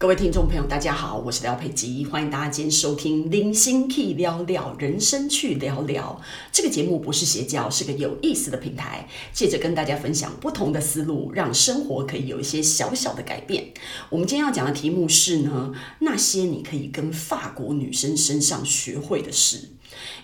[0.00, 6.22] 各位听众朋友，大家好，我是廖佩吉，欢迎大家今天收听《零星 Key 聊聊人生去聊聊》
[6.52, 13.72] 这个节目，不是邪教，是个有意思的平台，借着跟大家分享不同的思路，让生活可以有一些小小的改变。
[14.08, 19.70] 我们今天要讲的题目是呢，那些你可以跟法国女生身上学会的事。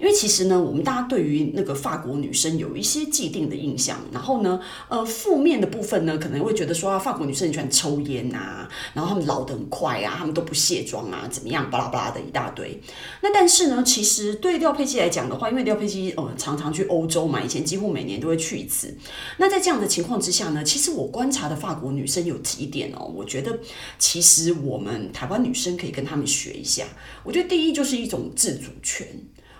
[0.00, 12.80] 因为其实呢，我们大家对于那个法国女生有一些既定的印象，然后呢，呃，负面的部分呢，可能会觉得说啊，法国女生很喜欢抽烟啊，然后她们老得很快啊，她们都不卸妆啊，怎么样，巴拉巴拉的一大堆。
[13.22, 18.96] 那但是呢，其实对廖佩基来讲的话，因为廖佩基呃常常去欧洲嘛，以前几乎每年都会去一次。
[19.38, 23.58] 那在这样的情况之下呢，其实我观察的法国女生有几点哦，我觉得
[23.98, 26.84] 其实我们台湾女生可以跟她们学一下。
[27.22, 29.06] 我觉得第一就是一种自主权。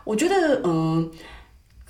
[0.05, 1.11] 我觉得，嗯，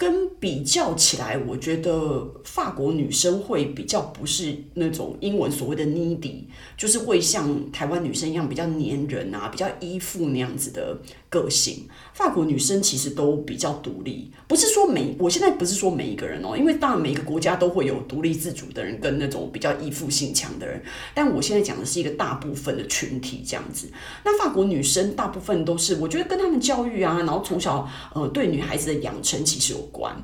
[0.05, 6.43] 跟比较起来，我觉得法国女生会比较不是那种英文所谓的 needy，
[6.77, 10.99] 就是会像台湾女生一样比较黏人啊，比较依附那样子的。
[11.31, 20.81] 个性，法国女生其实都比较独立，不是说每，我现在不是说每一个人哦，因为当然每个国家都会有独立自主的人跟那种比较依附性强的人，
[21.13, 23.89] 但我现在讲的是一个大部分的群体这样子。
[24.25, 30.17] 那法国女生大部分都是，我觉得跟他们教育啊，然后从小呃对女孩子的养成其实关。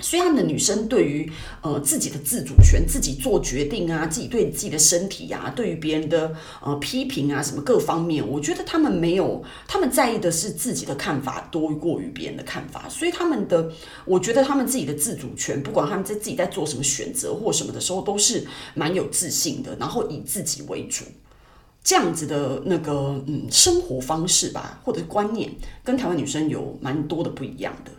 [0.00, 1.30] 所以，他们的女生对于
[1.60, 12.88] 呃自己的自主权、自己做决定啊、自己对自己的身体啊、对于别人的呃批评啊什么各方面，我觉得他们没有，他们在意的是自己的看法多过于别人的看法。
[12.88, 13.70] 所以，他们的
[14.04, 18.44] 我觉得他们自己的自主权，不管他们在自己在做什么选择或什么的时候，都是
[18.74, 21.04] 蛮有自信的，然后以自己为主，
[21.84, 25.48] 这样子的那个嗯生活方式吧，或者观念，
[25.84, 27.92] 跟台湾女生有蛮多的不一样的。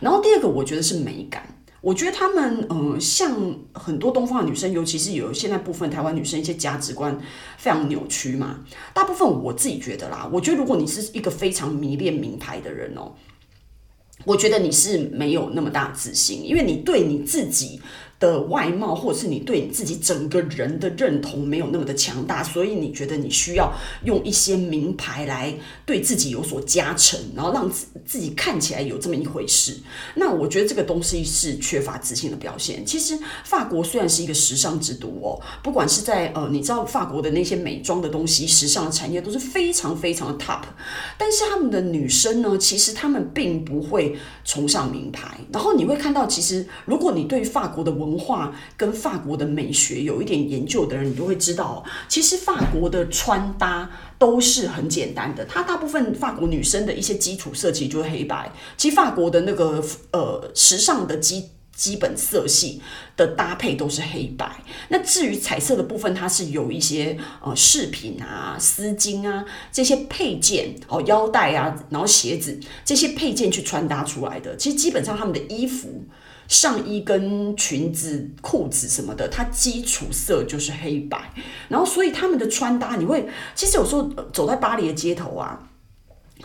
[0.00, 1.54] 然后第二个，我觉得是美感。
[1.80, 7.16] 我觉得他们，呃，像很多东方的女生，尤其是有现在部分台湾女生，一些价值观
[7.56, 8.64] 非常扭曲嘛。
[8.92, 13.12] 大部分我自己觉得啦，我觉得如果你是一个非常迷恋名牌的人哦，
[14.24, 17.80] 我觉得你是没有那么大自信，因为你对你自己。
[18.20, 23.72] 的外貌，或者是你对你自己整个人的认同没有那么的强大，所以你觉得你需要
[24.04, 25.54] 用一些名牌来
[25.86, 29.76] 对自己有所加成，然后让自自己看起来有这么一回事。
[30.14, 32.84] 那我觉得这个东西是缺乏自信的表现。
[32.84, 40.62] 其实法国虽然是一个时尚之都哦，不管是在呃，你知道法国的那些美妆的东西、时尚的产业都是非常非常的 top，
[41.16, 45.38] 但是他们的女生呢，其实他们并不会崇尚名牌。
[45.52, 55.44] 然后你会看到，其实如果你对法国的文文化跟法国的美学有一点研究的人，你就会知道，其实法国的穿搭都是很简单的。
[55.44, 58.50] 它大部分法国女生的一些基础色其实就是黑白。
[58.76, 62.82] 其实法国的那个呃时尚的基基本色系
[63.16, 64.64] 的搭配都是黑白。
[64.88, 74.56] 那至于彩色的部分，它是有一些呃饰品啊、丝巾啊这些配件哦，腰带啊，然后鞋子这些配件去穿搭出来的。
[74.56, 76.04] 其实基本上他们的衣服。
[76.48, 81.30] 上衣跟裙子、裤子什么的，它基础色就是黑白，
[81.68, 85.68] 然后所以他们的穿搭，你会其实有时候走在巴黎的街头啊。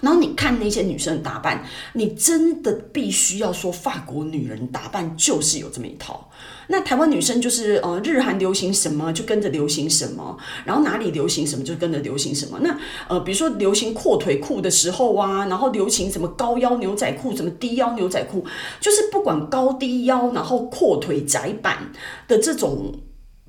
[0.02, 6.30] 然后你看那些女生的打扮，你真的必须要说，法国女人打扮就是有这么一套。
[6.68, 12.60] 那台湾女生就是呃，日韩流行什么就跟着流行什么，然后哪里流行什么就跟着流行什么。
[12.62, 12.78] 那
[13.08, 18.46] 呃，比如说流行阔腿裤的时候啊，然后流行什么高腰牛仔裤，什么低腰牛仔裤，
[18.80, 21.92] 就是不管高低腰，然后阔腿窄版
[22.28, 22.94] 的这种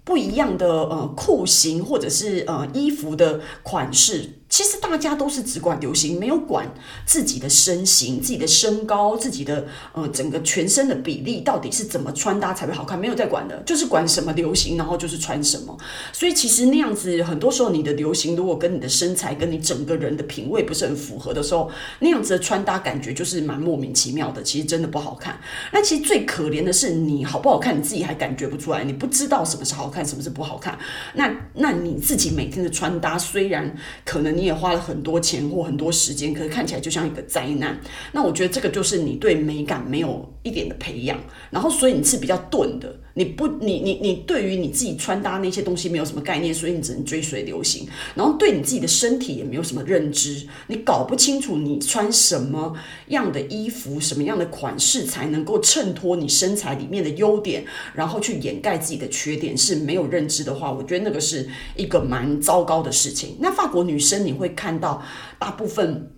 [0.04, 4.40] 不一样的呃裤型或者是呃衣服的款式。
[4.54, 6.64] 其实大家都是只管流行，没有管
[7.04, 15.76] 自己的身形、自己的身高、自己的呃整个全身的比例到底是怎么穿搭才会好看，没有在管的，就是管什么流行，然后就是穿什么。
[16.12, 21.68] 所以其实那样子，很多时候你的流行如果跟你的身材、跟你整个人的品味不是很符合的时候，
[21.98, 25.36] 那样子的穿搭感觉就是蛮莫名其妙的，其实真的不好看。
[25.72, 30.78] 那其实最可怜的是，你好不好看你自己还感觉不出来，你不知道什么是好看，什么是不好看。
[31.14, 34.43] 那那你自己每天的穿搭虽然可能你。
[34.44, 37.80] 你也花了很多钱或很多时间，可是看起来就像一个灾难。
[38.12, 41.18] 那我觉得这个就是你对美感没有一点的培养，
[41.50, 42.94] 然后所以你是比较钝的。
[43.14, 47.88] 你不，你你你对于你自己穿搭那些东西没有什么概念，所以你只能追随流行。
[48.14, 52.76] 然后对你自己的身体也没有什么认知，你搞不清楚你穿什么
[53.08, 57.64] 样的衣服、什么样的款式才能够衬托你身材里面的优点，
[57.94, 63.36] 然后去掩盖自己的缺点，是没有认知的话，我觉得那个是一个蛮糟糕的事情。
[63.40, 65.02] 那法国女生你会看到
[65.38, 66.10] 大部分。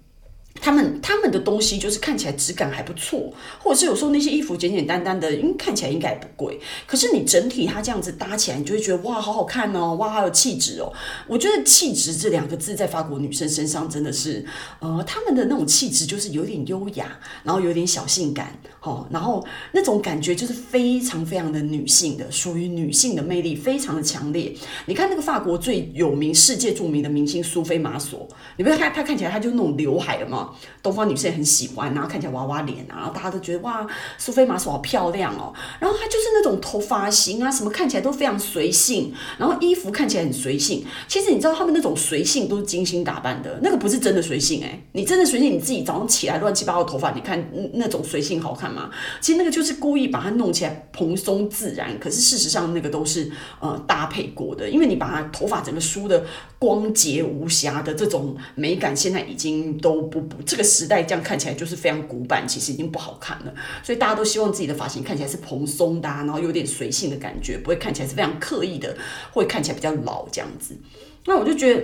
[0.61, 3.33] 他们他们的东西就是看起来质感还不错，
[3.63, 6.59] 或者是有时候那些衣服简简单单的，因为看起来应该也不贵。
[6.87, 10.93] 可是你整体它这样子搭起来，你就会觉得哇，好好看哦，哇，好有气质哦。
[11.27, 14.45] 我觉得气质这两个字在法国女生身上真的是，
[14.81, 24.55] 呃，他们的那种气质就是有点优雅，然后有点小性感，哦，然后那种感觉就是非常非常的女性的，属于女性的魅力非常的强烈。
[24.87, 28.27] 你看那个法国最有名、世界著名的明星苏菲玛索，
[28.57, 30.46] 你不要看她看起来，她就那种刘海了嘛。
[30.83, 33.87] 东方女生也很喜欢，然后看起来娃娃脸啊，然后大家都觉得哇，
[34.19, 35.53] 苏菲玛索好漂亮哦。
[35.79, 40.85] 然后她就是那种头发型啊，什么看起来都非常随性，然后衣服看起来很随性。
[41.09, 44.81] 其实你知道他们那种随性都是精心打扮的，那个不是真的随性哎。
[44.93, 47.43] 你真的随性，你自己早上起来乱七八糟头发，你看
[47.75, 48.91] 那种随性好看吗？
[49.21, 56.25] 其实那个就是故意把它弄起来蓬松自然，可是事实上那个都是呃搭配过的，因为你把它头发整个梳的
[56.59, 60.67] 光洁无瑕的这种美感，现在已经都不这个。
[60.67, 63.55] 时代这样看起来就是非常古板，其实已经不好看了。
[63.83, 68.95] 所以大家都希望自己的发型看起来是蓬松的，然后有点随性的感觉，不会看起来是非常刻意的，
[69.33, 70.77] 会看起来比较老这样子。
[71.25, 71.83] 那我就觉得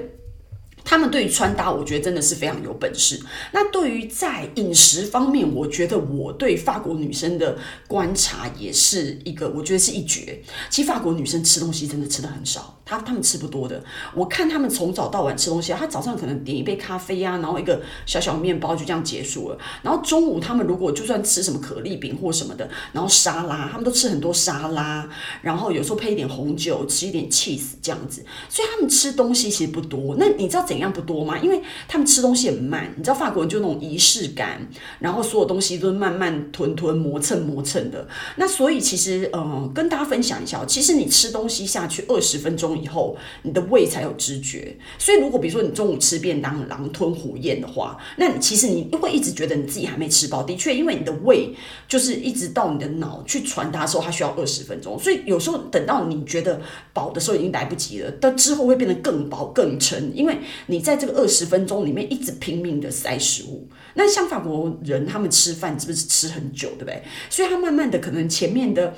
[0.84, 3.20] 他们对于穿搭，我觉得真的是非常有本事。
[3.52, 7.56] 那对于在饮食方面，我觉得我对法国女生的
[7.86, 10.42] 观察也是一个，我觉得是一绝。
[10.70, 12.78] 其实法国女生吃东西真的吃得很少。
[12.84, 13.82] 她她们吃不多的，
[14.14, 19.58] 我看她们从早到晚吃东西，她早上可能点一杯咖啡啊，然后一个小小面包就这样结束了。
[19.82, 25.08] 然后中午她们如果就算吃什么可丽饼或什么的，然后沙拉，他们都吃很多沙拉，
[25.40, 28.24] 然后有时候配一点红酒，吃一点 cheese 这样子。
[28.48, 30.16] 所以她们吃东西其实不多。
[30.18, 31.38] 那你知道怎样不多吗？
[31.38, 32.92] 因为他们吃东西很慢。
[32.96, 34.66] 你知道法国人就那种仪式感，
[34.98, 38.08] 然后所有东西都是慢慢吞吞磨蹭磨蹭的。
[38.36, 42.72] 那所以其实呃，跟大家分享一下，其实你吃东西下去二十分钟。
[42.72, 50.42] 以后你的胃才有知觉，所以如果比如说你中午吃便当狼吞虎咽的话，那你其实你会一直觉得你自己还没吃饱。
[50.42, 51.54] 的确，因为你的胃
[51.86, 54.98] 就是一直到你的脑去传达的时候，它需要二十分钟。
[54.98, 56.60] 所以有时候等到你觉得
[56.94, 58.10] 饱的时候，已经来不及了。
[58.12, 63.68] 到之后会变得更饱更撑，因为你在这个二十分钟里面一直拼命的塞食物。
[63.94, 67.02] 那像法国人他们吃饭是不是吃很久，对不对？
[67.28, 68.94] 所以他慢慢的可能前面的。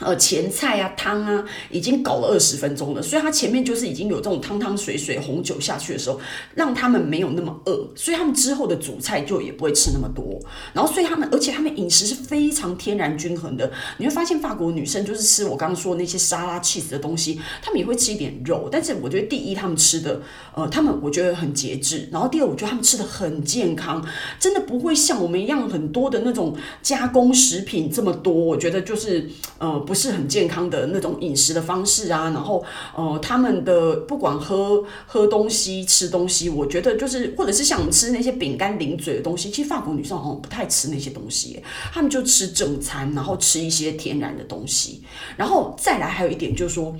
[0.00, 6.18] 呃，前菜啊，汤啊，已经搞了二十分钟了，所以他前面就是已经有这种汤汤水水、红酒下去的时候，
[6.54, 10.40] 让他们没有那么饿，所以他们之后的主菜就也不会吃那么多。
[10.72, 13.70] 然后，所以他们，而且他们饮食是非常天然均衡的。
[13.98, 18.70] 你会发现，法国女生就是吃我刚刚说那些沙拉、cheese 的东西，他们也会吃一点肉。
[18.72, 20.22] 但是，我觉得第一，他们吃的，
[20.54, 22.08] 呃，他们我觉得很节制。
[22.10, 24.02] 然后，第二，我觉得他们吃的很健康，
[24.40, 28.32] 真的不会像我们一样很多的那种加工食品这么多。
[28.32, 29.28] 我觉得就是，
[29.58, 29.81] 呃。
[29.82, 32.64] 不是很健康的那种饮食的方式啊，然后
[32.96, 41.62] 呃，他们的不管喝喝东西、吃东西，我觉得就是或者是像我们吃那些饼干零嘴的东西，其实法国女生好像不太吃那些东西，
[41.92, 45.02] 他们就吃正餐，然后吃一些天然的东西，
[45.36, 46.96] 然后再来还有一点就是说。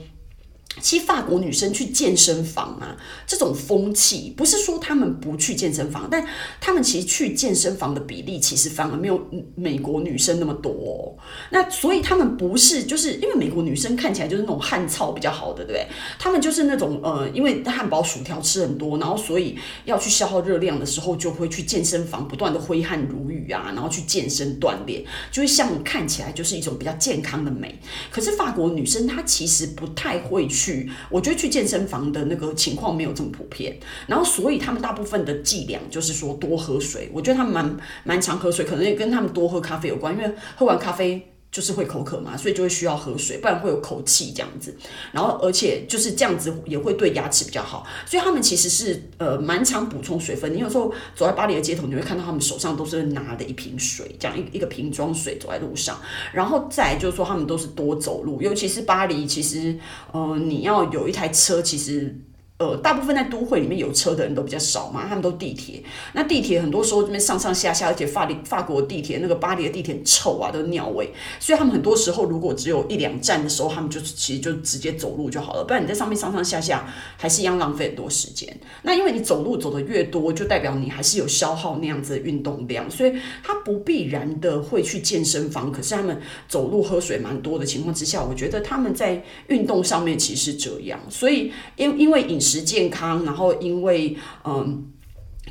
[0.81, 2.97] 其实法国女生去健身房啊，
[3.27, 6.27] 这种风气不是说她们不去健身房，但
[6.61, 9.21] 她们其实去健身房的比例其实反而没有
[9.55, 11.17] 美国女生那么多。
[11.51, 15.87] 那所以她们不是就是因为美国女生看起来就是那种汉草比较好的，对不对？
[16.19, 27.79] 她们就是那种呃，因为汉堡薯条吃很多，然后所以要去消耗热量的时候，就会去健身房不断的挥汗如雨啊，然后去健身锻炼，就会像看起来就是一种比较健康的美。
[28.11, 30.62] 可是法国女生她其实不太会去。
[30.63, 33.77] 去，我觉得去健身房的那个情况没有这么普遍，
[34.07, 37.11] 然后所以他们大部分的剂量就是说多喝水。
[37.13, 41.32] 我觉得他们蛮蛮常喝水，可能也跟他们多喝咖啡有关，因为喝完咖啡。
[41.53, 44.75] 就是会口渴嘛，所以就会需要喝水，不然会有口气这样子。
[45.13, 50.55] 然后而且就是这样子也会对牙齿比较好，所以他们其实是呃蛮常补充水分。
[50.55, 56.01] 你有时候走在巴黎的街头，你会看到他们手上都是拿的一瓶水，这样一一个瓶装水走在路上。
[56.33, 59.79] 然后再就是说他们都是多走路，尤其是巴黎，其实
[60.13, 62.17] 呃你要有一台车，其实。
[62.63, 65.83] 呃，大部分在都会里面有车的人都比较少嘛，他们都地铁。
[66.13, 71.13] 那地铁很多时候这边上上下下，而且法黎法国地铁那个巴黎的地铁臭啊，都尿味。
[71.41, 78.49] 所以他们很多时候如果只有一两站的时候，他们就其实就直接走路就好了，不然你在上面上上下下还是一样浪费很多时间。
[78.83, 85.73] 那因为你走路走得越多，就代表你还是有消耗那样子的运动量，所以他不必然的会去健身房。
[85.73, 91.01] 可是他们走路喝水蛮多的情况之下，我觉得他们在运动上面其实是这样。
[91.11, 92.52] 所以因因为饮食。
[92.61, 94.85] 健康，然后因为嗯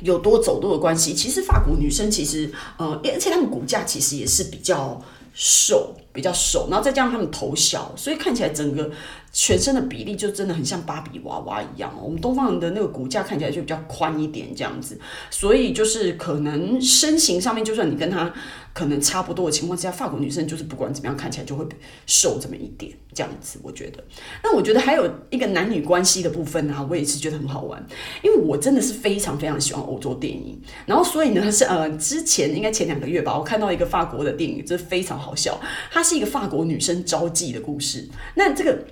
[0.02, 5.02] 有多走多的关系，其实法国女生其实呃，而且她们骨架其实也是比较
[5.34, 8.90] 瘦，比较瘦，然后再加上她们头小，所以看起来整个
[9.32, 11.92] 全身的比例就真的很像芭比娃娃一样。
[12.02, 18.32] 我们东方人的那个骨架看起来就比较宽一点，这样子，所以就是可能身形上面，就算你跟他
[18.74, 21.66] 可能差不多的情况之下，法国女生就是不管怎么样看起来就会
[22.06, 24.04] 瘦这么一点，这样子，我觉得。
[24.44, 27.82] 那我觉得还有一个男女关系的部分呢、啊，我也是觉得很好玩，
[28.22, 35.58] 因为我真的是非常非常喜欢欧洲电影，然后所以呢是呃之前应该前两个月吧，我看到一个法国的电影，这非常好笑，
[35.90, 38.84] 它是一个法国女生招妓的故事，那这个。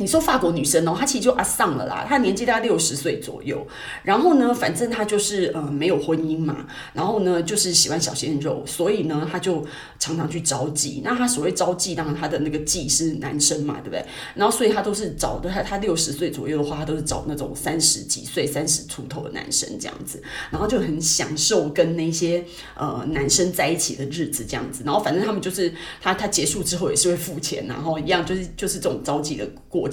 [0.00, 3.66] 你说法国女生哦，她其实就阿桑了啦，她年纪大概六十岁左右，
[4.04, 9.66] 然后呢，反正她就是呃没有婚姻嘛，然后呢就是喜欢小鲜肉，所以呢她就
[9.98, 11.00] 常常去招妓。
[11.02, 14.04] 那她所谓招妓，当然她的那个妓是男生嘛，对不对？
[14.36, 22.44] 然后所以她都是找的，她她六十岁左右的话，她都是找那种三十几岁、三十出头的男生这样子，然后就很享受跟那些
[22.76, 24.84] 呃男生在一起的日子这样子。
[24.86, 29.87] 然后反正他们就是他他结束之后也是会付钱，然后一样就是就是这种招妓的过。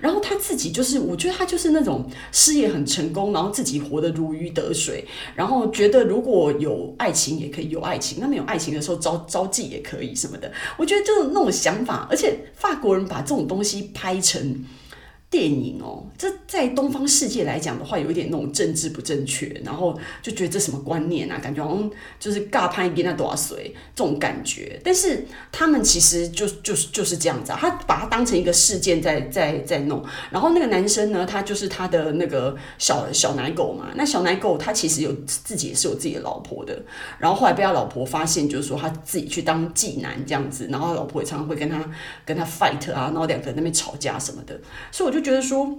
[0.00, 10.50] 然后他自己就是，我觉得他就是那种事业很成功，然后自己活得如鱼得水，然后觉得如果有爱情也可以有爱情，那没有爱情的时候招招妓也可以什么的。
[10.76, 14.64] 我觉得就是那种想法，而且法国人把这种东西拍成。
[15.30, 24.80] 电影哦，这在东方世界来讲的话，有一点那种政治不正确，然后就觉得这什么观念啊，感觉好像就是尬拍给那多少岁这种感觉。
[24.82, 30.02] 但是他们其实就就是就是这样子啊，他把它当成一个事件在在在弄。
[30.30, 33.88] 然后那个男生呢，他就是他的那个小小奶狗嘛。
[33.96, 36.82] 那小奶狗他其实有自己也是有自己的老婆的。
[37.18, 41.84] 然后后来被他老婆发现，就是说他自己去当妓男这样子，然后他老婆也常常会跟他
[42.24, 44.58] 跟他 fight 啊，然后两个人那边吵架什么的。
[44.90, 45.17] 所以我就。
[45.18, 45.76] 就觉得说，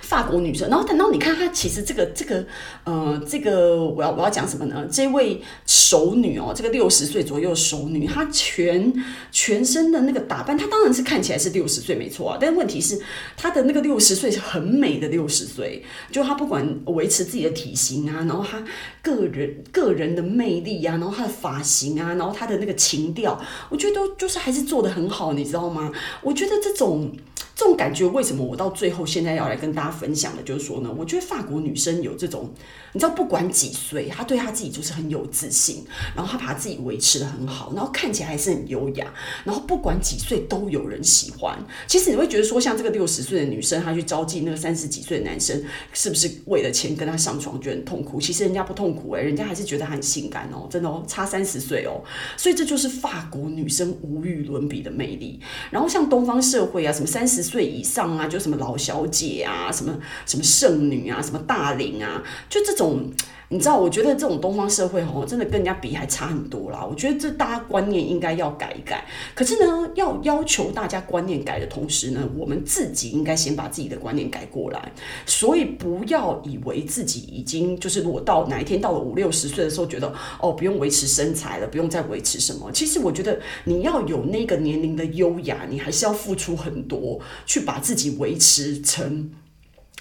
[0.00, 2.46] 法国女生，然后等到你看她，其实这个这个，
[2.84, 4.88] 呃，这个我要我要讲什么呢？
[4.90, 8.92] 这位熟女哦，这个六十岁左右的熟女，她全
[9.30, 12.98] 全身的那个打扮，她当然是看起来是六十岁没错啊，但问题是
[13.36, 18.64] 她的那个六十岁是很美的六十岁，就她不管维持自己的体型啊，然后她
[19.02, 25.92] 个人个人的魅力啊，然后她的发型啊，然后她的那个情调，我觉得都就是还是做得很好，你知道吗？
[26.22, 27.12] 我觉得这种。
[27.56, 32.50] 这种感觉为什么我到最后现在要来跟大家分享的，就是说呢，我觉得法国女生有这种，
[32.92, 35.82] 你知道，不管几岁，她对她自己就是很有自信，
[36.14, 39.10] 然后她把她自己维持得很好，然后看起来还是很优雅，
[39.44, 41.58] 然后不管几岁都有人喜欢。
[41.86, 48.20] 其实你会觉得说，像这个六十岁的女生，她去招妓那个三十几岁的男生，是不是为了钱跟他上床觉得很痛苦？
[48.20, 52.04] 其实人家不痛苦诶、人家还是觉得很性感哦，真的哦，差三十岁哦。
[52.36, 55.40] 所以这就是法国女生无与伦比的魅力。
[55.70, 57.45] 然后像东方社会啊，什么三十。
[57.46, 63.10] 岁以上啊，就什么老小姐啊，什么什么剩女啊，什么大龄啊，就这种，
[63.48, 66.84] 你知道，我觉得这种东方社会哦，真的跟人家比还差很多啦。
[66.84, 69.04] 我觉得这大家观念应该要改一改。
[69.36, 74.92] 可是呢，要要求大家观念改的同时呢，我们自己应该先把自己的观念改过来。
[75.26, 82.68] 所以不要以为自己已经就是，如果到哪一天到了五六十岁的时候，觉得哦，不用维持身材了，不用再维持什么。
[82.72, 89.30] 其实我觉得你要有那个年龄的优雅，你还是要付出很多，去把自己维持成。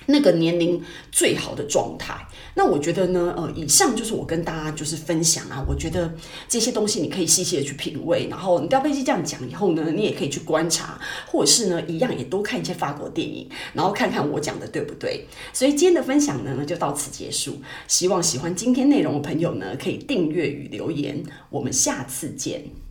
[0.07, 2.15] 那个年龄最好的状态，
[2.53, 6.13] 那我觉得呢，呃，以上就是我跟大家就是分享啊，我觉得
[6.47, 15.25] 这些东西你可以细细的去品味，然后你到飞机这样讲以后呢，你也可以去观察，或者是呢，一样也多看一些法国电影，然后看看我讲的对不对。
[15.51, 17.57] 所以今天的分享呢，就到此结束。
[17.87, 21.23] 希望喜欢今天内容的朋友呢，可以订阅与留言。
[21.49, 22.84] 我们下次见。